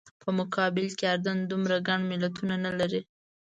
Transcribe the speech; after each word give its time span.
په 0.21 0.29
مقابل 0.39 0.87
کې 0.97 1.05
اردن 1.13 1.37
دومره 1.51 1.75
ګڼ 1.87 1.99
ملتونه 2.11 2.55
نه 2.65 2.71
لري. 2.79 3.01